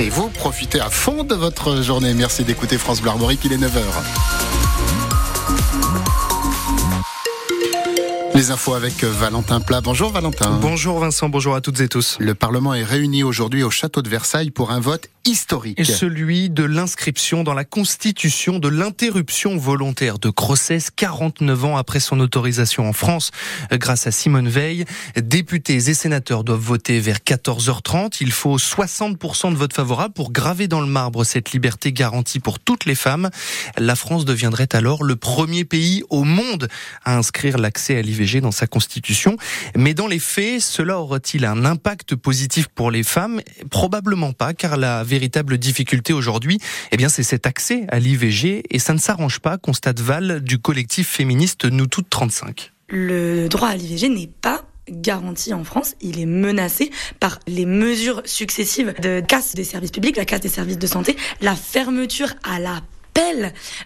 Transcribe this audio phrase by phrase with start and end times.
[0.00, 2.14] Et vous profitez à fond de votre journée.
[2.14, 3.82] Merci d'écouter France Bleu Armorique, il est 9h.
[8.34, 9.82] Les infos avec Valentin Plat.
[9.82, 10.58] Bonjour Valentin.
[10.62, 12.16] Bonjour Vincent, bonjour à toutes et tous.
[12.18, 15.78] Le Parlement est réuni aujourd'hui au château de Versailles pour un vote historique.
[15.78, 22.00] Et celui de l'inscription dans la Constitution de l'interruption volontaire de grossesse 49 ans après
[22.00, 23.30] son autorisation en France
[23.72, 24.84] grâce à Simone Veil.
[25.16, 28.18] Députés et sénateurs doivent voter vers 14h30.
[28.20, 32.58] Il faut 60% de votes favorables pour graver dans le marbre cette liberté garantie pour
[32.58, 33.30] toutes les femmes.
[33.78, 36.68] La France deviendrait alors le premier pays au monde
[37.04, 39.36] à inscrire l'accès à l'IVG dans sa constitution.
[39.76, 43.40] Mais dans les faits, cela aurait-il un impact positif pour les femmes?
[43.70, 46.58] Probablement pas, car la véritable difficulté aujourd'hui,
[46.92, 50.58] eh bien, c'est cet accès à l'IVG et ça ne s'arrange pas, constate Val du
[50.58, 52.72] collectif féministe Nous Toutes 35.
[52.88, 58.22] Le droit à l'IVG n'est pas garanti en France, il est menacé par les mesures
[58.24, 62.58] successives de casse des services publics, la casse des services de santé, la fermeture à
[62.58, 62.80] la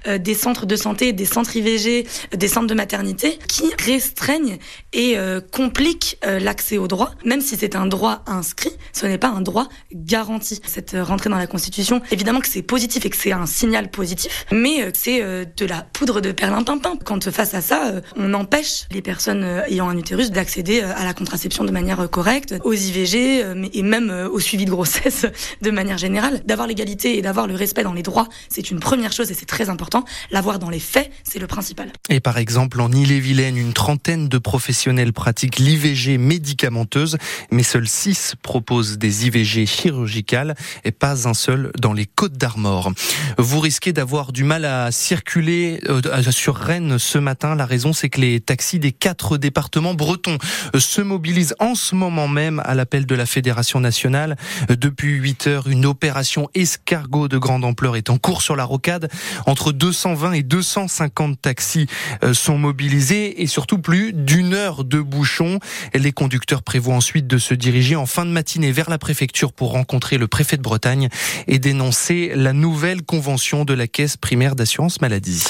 [0.07, 4.59] euh, des centres de santé, des centres IVG, des centres de maternité qui restreignent
[4.93, 9.19] et euh, compliquent euh, l'accès au droit, même si c'est un droit inscrit, ce n'est
[9.19, 10.61] pas un droit garanti.
[10.67, 14.47] Cette rentrée dans la Constitution, évidemment que c'est positif et que c'est un signal positif,
[14.53, 16.97] mais c'est de la poudre de perlimpinpin.
[17.05, 21.65] Quand face à ça, on empêche les personnes ayant un utérus d'accéder à la contraception
[21.65, 25.27] de manière correcte, aux IVG et même au suivi de grossesse
[25.63, 26.43] de manière générale.
[26.45, 29.47] D'avoir l'égalité et d'avoir le respect dans les droits, c'est une première chose et c'est
[29.47, 30.05] très important.
[30.31, 31.93] L'avoir dans les faits, c'est le principal.
[32.09, 37.17] Et par exemple, en Ille-et-Vilaine, une trentaine de professionnels pratiquent l'IVG médicamenteuse,
[37.51, 40.55] mais seuls six proposent des IVG chirurgicales
[40.85, 42.93] et pas un seul dans les Côtes d'Armor.
[43.39, 47.55] Vous risquez d'avoir du mal à circuler euh, sur Rennes ce matin.
[47.55, 50.39] La raison, c'est que les taxis des quatre départements bretons
[50.75, 54.37] euh, se mobilisent en ce moment même à l'appel de la Fédération nationale.
[54.71, 58.65] Euh, depuis 8 heures, une opération escargot de grande ampleur est en cours sur la
[58.65, 59.04] rocade.
[59.47, 61.87] Entre 220 et 250 taxis
[62.23, 65.59] euh, sont mobilisés et surtout plus d'une heure de bouchon.
[65.95, 69.73] Les conducteurs prévoient ensuite de se diriger en fin de matinée vers la préfecture pour
[69.73, 71.09] rencontrer le préfet de Bretagne
[71.47, 75.45] et dénoncer la nouvelle convention de la caisse primaire d'assurance maladie.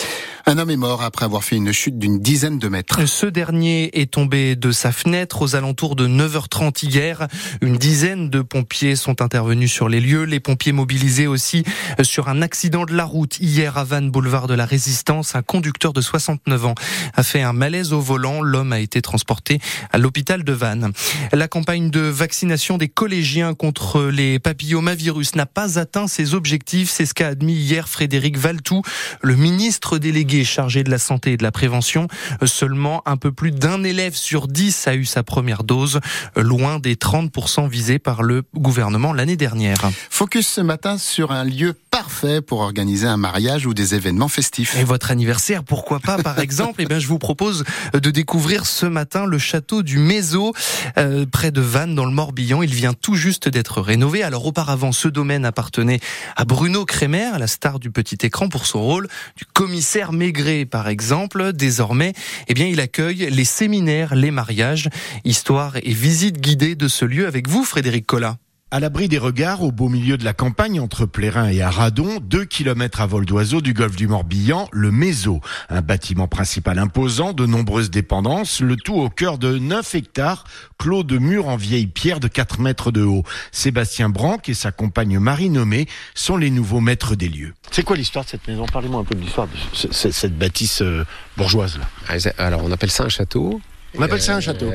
[0.46, 3.06] Un homme est mort après avoir fait une chute d'une dizaine de mètres.
[3.06, 7.28] Ce dernier est tombé de sa fenêtre aux alentours de 9h30 hier.
[7.62, 10.24] Une dizaine de pompiers sont intervenus sur les lieux.
[10.24, 11.64] Les pompiers mobilisés aussi
[12.02, 15.34] sur un accident de la route hier à Vannes, boulevard de la Résistance.
[15.34, 16.74] Un conducteur de 69 ans
[17.14, 18.42] a fait un malaise au volant.
[18.42, 19.60] L'homme a été transporté
[19.92, 20.92] à l'hôpital de Vannes.
[21.32, 26.90] La campagne de vaccination des collégiens contre les papillomavirus n'a pas atteint ses objectifs.
[26.90, 28.82] C'est ce qu'a admis hier Frédéric Valtou,
[29.22, 32.08] le ministre délégué chargé de la santé et de la prévention.
[32.44, 36.00] Seulement un peu plus d'un élève sur dix a eu sa première dose,
[36.34, 39.78] loin des 30% visés par le gouvernement l'année dernière.
[40.10, 44.76] Focus ce matin sur un lieu parfait pour organiser un mariage ou des événements festifs.
[44.76, 46.82] Et votre anniversaire, pourquoi pas par exemple?
[46.82, 50.52] Eh bien, je vous propose de découvrir ce matin le château du Mézo,
[50.98, 52.62] euh, près de Vannes, dans le Morbihan.
[52.62, 54.22] Il vient tout juste d'être rénové.
[54.22, 56.00] Alors auparavant, ce domaine appartenait
[56.36, 60.88] à Bruno Kremer, la star du petit écran, pour son rôle du commissaire Maigret, par
[60.88, 61.54] exemple.
[61.54, 62.12] Désormais,
[62.48, 64.90] eh bien, il accueille les séminaires, les mariages,
[65.24, 68.36] histoire et visite guidée de ce lieu avec vous, Frédéric Collin.
[68.74, 72.44] À l'abri des regards, au beau milieu de la campagne entre Plérin et Aradon, deux
[72.44, 75.40] kilomètres à vol d'oiseau du golfe du Morbihan, le Méso.
[75.70, 80.42] Un bâtiment principal imposant, de nombreuses dépendances, le tout au cœur de 9 hectares,
[80.76, 83.22] clos de murs en vieille pierre de 4 mètres de haut.
[83.52, 85.86] Sébastien Branc et sa compagne Marie Nommé
[86.16, 87.54] sont les nouveaux maîtres des lieux.
[87.70, 88.66] C'est quoi l'histoire de cette maison?
[88.66, 91.04] Parlez-moi un peu de l'histoire de cette bâtisse euh,
[91.36, 91.88] bourgeoise là.
[92.08, 93.60] Ah, alors on appelle ça un château.
[93.96, 94.72] On appelle ça un château.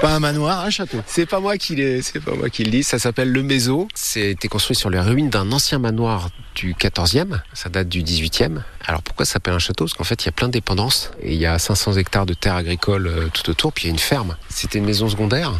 [0.00, 0.98] Pas un manoir, un château.
[1.06, 2.84] C'est pas moi qui c'est pas moi qui le dis.
[2.84, 3.88] Ça s'appelle le Méso.
[3.94, 7.40] C'était construit sur les ruines d'un ancien manoir du 14e.
[7.52, 8.62] Ça date du 18e.
[8.86, 9.86] Alors pourquoi ça s'appelle un château?
[9.86, 11.10] Parce qu'en fait, il y a plein de dépendances.
[11.20, 13.72] Et il y a 500 hectares de terres agricoles euh, tout autour.
[13.72, 14.36] Puis il y a une ferme.
[14.48, 15.52] C'était une maison secondaire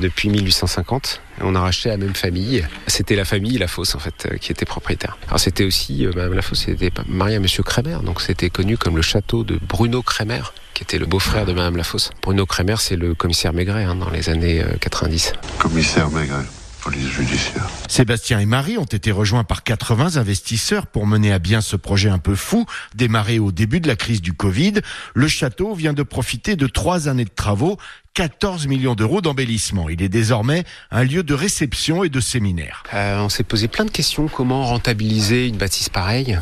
[0.00, 1.22] depuis 1850.
[1.40, 2.66] On a racheté la même famille.
[2.86, 5.16] C'était la famille La Fosse en fait euh, qui était propriétaire.
[5.28, 8.76] Alors c'était aussi euh, Madame La Fosse était mariée à Monsieur Kremer, donc c'était connu
[8.76, 10.42] comme le château de Bruno Kremer
[10.76, 12.10] qui était le beau-frère de Madame Lafosse.
[12.20, 15.32] Bruno Kremer, c'est le commissaire Maigret hein, dans les années 90.
[15.32, 16.44] Euh, commissaire Maigret.
[16.82, 17.66] Police judiciaire.
[17.88, 22.10] Sébastien et Marie ont été rejoints par 80 investisseurs pour mener à bien ce projet
[22.10, 24.74] un peu fou, démarré au début de la crise du Covid.
[25.14, 27.78] Le château vient de profiter de trois années de travaux
[28.16, 29.90] 14 millions d'euros d'embellissement.
[29.90, 32.82] Il est désormais un lieu de réception et de séminaire.
[32.94, 34.26] Euh, on s'est posé plein de questions.
[34.26, 36.38] Comment rentabiliser une bâtisse pareille?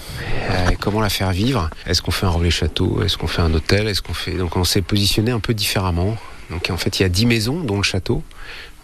[0.51, 1.69] Euh, Comment la faire vivre?
[1.87, 3.03] Est-ce qu'on fait un relais château?
[3.03, 3.89] Est-ce qu'on fait un hôtel?
[3.89, 6.17] Est-ce qu'on fait Donc on s'est positionné un peu différemment.
[6.49, 8.23] Donc en fait, il y a 10 maisons, dont le château.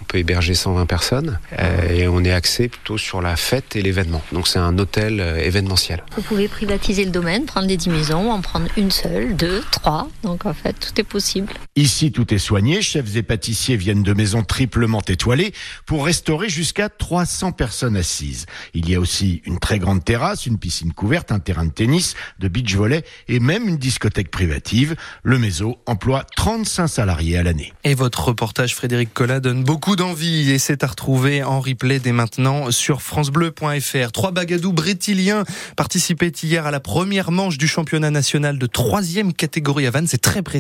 [0.00, 3.82] On peut héberger 120 personnes euh, et on est axé plutôt sur la fête et
[3.82, 4.22] l'événement.
[4.32, 6.02] Donc c'est un hôtel euh, événementiel.
[6.16, 10.08] Vous pouvez privatiser le domaine, prendre les 10 maisons, en prendre une seule, deux, trois.
[10.22, 11.52] Donc en fait, tout est possible.
[11.76, 12.80] Ici, tout est soigné.
[12.80, 15.52] Chefs et pâtissiers viennent de maisons triplement étoilées
[15.84, 18.46] pour restaurer jusqu'à 300 personnes assises.
[18.72, 22.14] Il y a aussi une très grande terrasse, une piscine couverte, un terrain de tennis,
[22.38, 24.96] de beach volley et même une discothèque privative.
[25.22, 27.72] Le Méso emploie 35 salariés à l'année.
[27.84, 32.70] Et votre reportage, Frédéric Collat, beaucoup d'envie et c'est à retrouver en replay dès maintenant
[32.70, 34.12] sur francebleu.fr.
[34.12, 35.44] Trois bagadous brétiliens
[35.76, 40.06] participaient hier à la première manche du championnat national de troisième catégorie à Vannes.
[40.06, 40.58] C'est très précis.